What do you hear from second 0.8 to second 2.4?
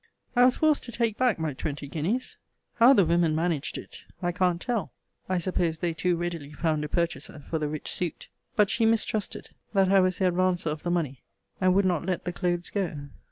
to take back my twenty guineas.